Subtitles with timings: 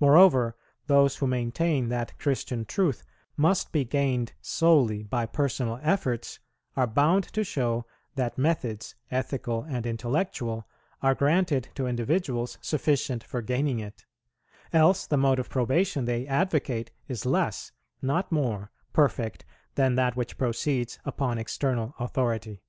[0.00, 0.56] Moreover,
[0.86, 3.04] those who maintain that Christian truth
[3.36, 6.38] must be gained solely by personal efforts
[6.76, 7.84] are bound to show
[8.14, 10.66] that methods, ethical and intellectual,
[11.02, 14.06] are granted to individuals sufficient for gaining it;
[14.72, 17.70] else the mode of probation they advocate is less,
[18.00, 22.62] not more, perfect than that which proceeds upon external authority.